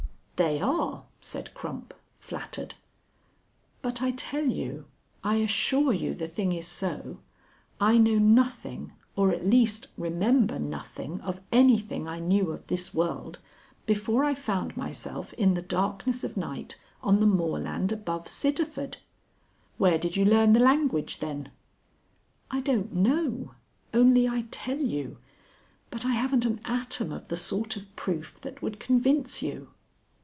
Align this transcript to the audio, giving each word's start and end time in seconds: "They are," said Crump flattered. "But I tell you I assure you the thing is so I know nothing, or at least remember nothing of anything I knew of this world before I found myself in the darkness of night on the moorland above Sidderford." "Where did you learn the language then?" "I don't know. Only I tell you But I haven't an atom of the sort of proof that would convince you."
"They 0.43 0.59
are," 0.59 1.03
said 1.21 1.53
Crump 1.53 1.93
flattered. 2.17 2.73
"But 3.83 4.01
I 4.01 4.09
tell 4.09 4.47
you 4.47 4.85
I 5.23 5.35
assure 5.35 5.93
you 5.93 6.15
the 6.15 6.27
thing 6.27 6.51
is 6.51 6.65
so 6.65 7.19
I 7.79 7.99
know 7.99 8.17
nothing, 8.17 8.93
or 9.15 9.29
at 9.31 9.45
least 9.45 9.89
remember 9.99 10.57
nothing 10.57 11.21
of 11.21 11.41
anything 11.51 12.07
I 12.07 12.17
knew 12.17 12.49
of 12.51 12.65
this 12.65 12.91
world 12.91 13.37
before 13.85 14.23
I 14.23 14.33
found 14.33 14.75
myself 14.75 15.31
in 15.33 15.53
the 15.53 15.61
darkness 15.61 16.23
of 16.23 16.35
night 16.35 16.75
on 17.03 17.19
the 17.19 17.27
moorland 17.27 17.91
above 17.91 18.25
Sidderford." 18.27 18.97
"Where 19.77 19.99
did 19.99 20.15
you 20.15 20.25
learn 20.25 20.53
the 20.53 20.59
language 20.59 21.19
then?" 21.19 21.51
"I 22.49 22.61
don't 22.61 22.95
know. 22.95 23.51
Only 23.93 24.27
I 24.27 24.47
tell 24.49 24.79
you 24.79 25.19
But 25.91 26.03
I 26.03 26.13
haven't 26.13 26.45
an 26.45 26.61
atom 26.65 27.11
of 27.13 27.27
the 27.27 27.37
sort 27.37 27.75
of 27.75 27.95
proof 27.95 28.41
that 28.41 28.63
would 28.63 28.79
convince 28.79 29.43
you." 29.43 29.67